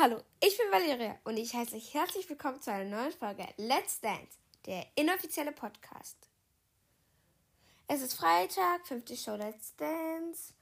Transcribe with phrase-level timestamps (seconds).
[0.00, 4.00] Hallo, ich bin Valeria und ich heiße euch herzlich willkommen zu einer neuen Folge Let's
[4.00, 6.16] Dance, der inoffizielle Podcast.
[7.88, 10.54] Es ist Freitag, fünfte Show Let's Dance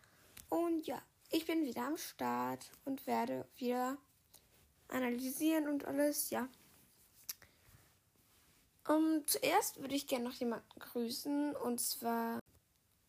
[0.48, 3.98] und ja, ich bin wieder am Start und werde wieder
[4.88, 6.48] analysieren und alles, ja.
[8.88, 12.40] Um, zuerst würde ich gerne noch jemanden grüßen und zwar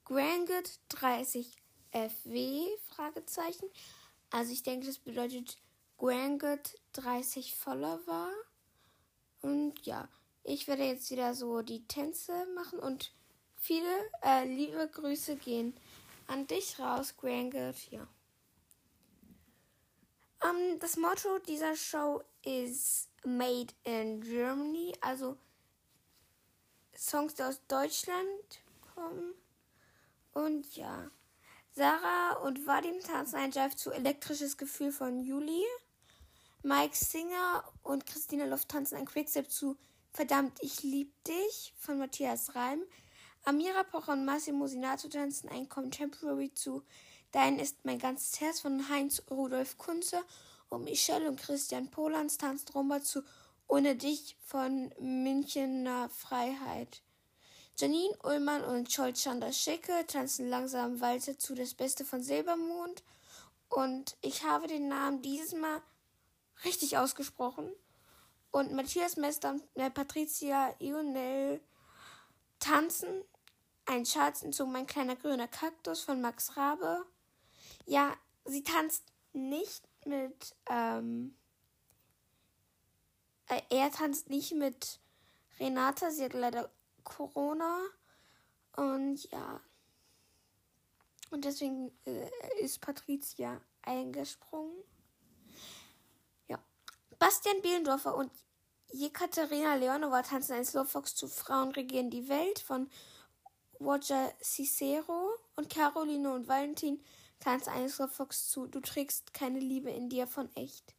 [0.03, 1.55] Granget 30
[1.93, 3.69] FW Fragezeichen.
[4.29, 5.57] Also ich denke, das bedeutet
[5.97, 8.31] Granget 30 Follower.
[9.41, 10.07] Und ja,
[10.43, 13.11] ich werde jetzt wieder so die Tänze machen und
[13.55, 13.89] viele
[14.23, 15.77] äh, liebe Grüße gehen
[16.27, 17.91] an dich raus, Granget.
[17.91, 18.07] Ja.
[20.43, 25.37] Um, ähm, das Motto dieser Show ist Made in Germany, also
[26.95, 28.61] Songs, die aus Deutschland
[28.93, 29.33] kommen.
[30.33, 31.09] Und ja,
[31.71, 35.63] Sarah und Vadim tanzen ein Jive zu Elektrisches Gefühl von Juli.
[36.63, 39.77] Mike Singer und Christina Luft tanzen ein Quickstep zu
[40.11, 42.81] Verdammt, ich lieb dich von Matthias Reim.
[43.45, 46.83] Amira Pocher und Massimo Sinato tanzen ein Contemporary zu
[47.31, 50.23] Dein ist mein ganzes Herz von Heinz Rudolf Kunze
[50.69, 53.21] und Michelle und Christian Polans tanzen Rumba zu
[53.67, 57.03] Ohne dich von Münchener Freiheit.
[57.77, 63.03] Janine Ullmann und Cholchanda Schicke tanzen langsam Walze zu Das Beste von Silbermond
[63.69, 65.81] und ich habe den Namen dieses Mal
[66.63, 67.71] richtig ausgesprochen.
[68.51, 71.61] Und Matthias Mester und äh, Patricia Ionel
[72.59, 73.23] tanzen.
[73.85, 77.05] Ein zu Mein kleiner grüner Kaktus von Max Rabe.
[77.85, 80.55] Ja, sie tanzt nicht mit.
[80.69, 81.37] Ähm,
[83.47, 84.99] äh, er tanzt nicht mit
[85.59, 86.11] Renata.
[86.11, 86.69] Sie hat leider
[87.03, 87.79] Corona.
[88.75, 89.61] Und ja.
[91.31, 94.83] Und deswegen äh, ist Patricia eingesprungen.
[97.19, 98.31] Bastian Bielendorfer und
[98.91, 102.89] Jekaterina Leonova tanzen ein Slowfox zu Frauen regieren die Welt von
[103.79, 107.03] Roger Cicero und Caroline und Valentin
[107.39, 110.95] tanzen ein Slowfox zu Du trägst keine Liebe in dir von echt.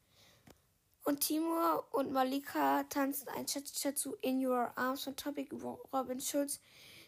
[1.04, 5.54] Und Timur und Malika tanzen ein Cha-Cha zu In Your Arms von Topic
[5.92, 6.60] Robin Schulz,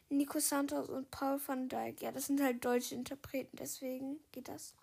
[0.09, 2.01] Nico Santos und Paul van Dyk.
[2.01, 4.75] Ja, das sind halt deutsche Interpreten, deswegen geht das.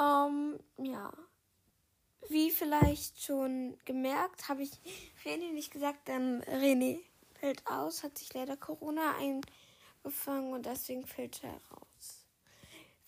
[0.00, 1.12] Ähm, um, ja.
[2.28, 4.70] Wie vielleicht schon gemerkt, habe ich
[5.24, 7.00] René nicht gesagt, denn René
[7.34, 12.26] fällt aus, hat sich leider Corona eingefangen und deswegen fällt er raus.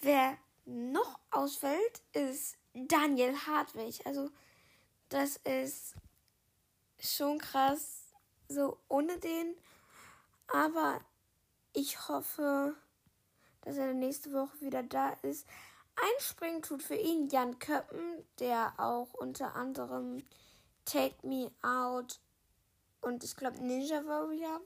[0.01, 4.05] Wer noch ausfällt, ist Daniel Hartwig.
[4.07, 4.31] Also,
[5.09, 5.95] das ist
[6.99, 8.07] schon krass,
[8.49, 9.55] so ohne den.
[10.49, 11.01] Aber
[11.73, 12.75] ich hoffe,
[13.63, 15.47] dass er nächste Woche wieder da ist.
[15.97, 20.25] Einspringen tut für ihn Jan Köppen, der auch unter anderem
[20.85, 22.21] Take Me Out
[23.03, 24.61] und ich glaube Ninja Warrior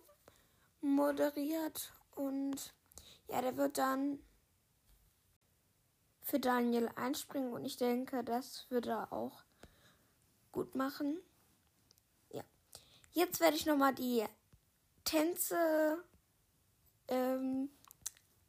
[0.81, 1.92] moderiert.
[2.15, 2.75] Und
[3.28, 4.19] ja, der wird dann
[6.22, 9.42] für Daniel einspringen und ich denke, das würde er auch
[10.53, 11.19] gut machen.
[12.31, 12.42] Ja.
[13.12, 14.25] Jetzt werde ich nochmal die
[15.04, 16.03] Tänze
[17.09, 17.70] ähm,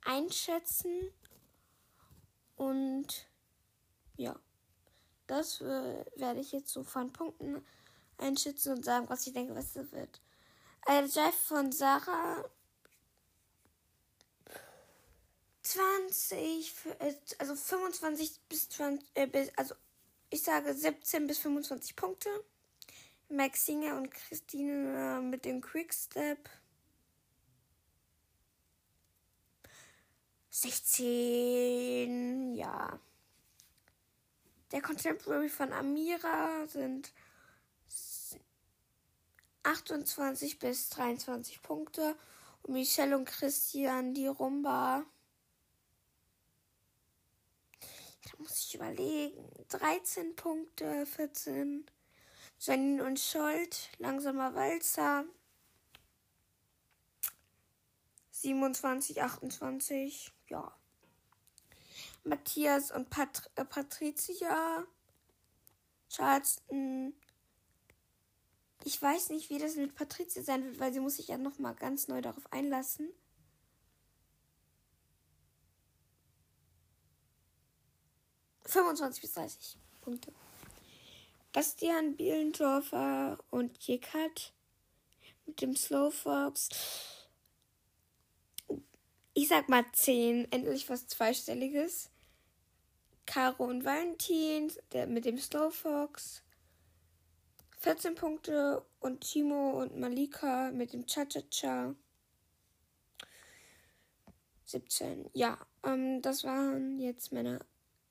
[0.03, 1.13] einschätzen
[2.57, 3.27] und
[4.17, 4.35] ja,
[5.27, 7.65] das äh, werde ich jetzt so von Punkten
[8.17, 10.21] einschätzen und sagen, was ich denke, was das wird.
[10.85, 12.43] Ein Drive von Sarah
[15.61, 19.75] 20, äh, also 25 bis 20, äh, also
[20.29, 22.29] ich sage 17 bis 25 Punkte.
[23.29, 26.49] Max Singer und Christine mit dem Quickstep
[30.59, 32.99] 16, ja.
[34.71, 37.13] Der Contemporary von Amira sind
[39.61, 42.17] 28 bis 23 Punkte.
[42.63, 45.05] Und Michelle und Christian, die Rumba.
[47.79, 49.47] Da muss ich überlegen.
[49.69, 51.85] 13 Punkte, 14.
[52.59, 55.23] Janine und Scholt, langsamer Walzer.
[58.31, 60.71] 27, 28 ja.
[62.23, 64.85] Matthias und Pat äh, Patricia.
[66.09, 67.13] Charleston.
[68.83, 71.59] Ich weiß nicht, wie das mit Patricia sein wird, weil sie muss sich ja noch
[71.59, 73.09] mal ganz neu darauf einlassen.
[78.63, 80.33] Fünfundzwanzig bis 30 Punkte.
[81.53, 84.53] Bastian Bielendorfer und Jekat
[85.45, 86.69] mit dem Slowfox
[89.37, 92.09] ich sag mal 10, endlich was Zweistelliges.
[93.27, 96.41] Caro und Valentin der, mit dem Slow Fox.
[97.77, 101.93] 14 Punkte und Timo und Malika mit dem Cha-Cha-Cha.
[104.65, 105.29] 17.
[105.33, 107.59] Ja, ähm, das waren jetzt meine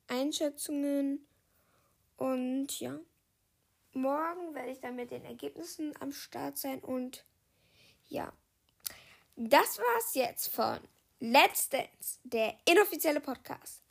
[0.06, 1.26] Einschätzungen.
[2.16, 3.00] Und ja,
[3.94, 6.78] morgen werde ich dann mit den Ergebnissen am Start sein.
[6.84, 7.24] Und
[8.06, 8.32] ja,
[9.34, 10.78] das war's jetzt von
[11.18, 13.85] Let's Dance, der inoffizielle Podcast.